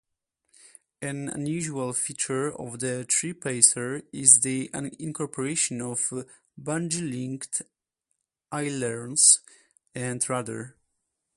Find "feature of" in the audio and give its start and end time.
1.93-2.79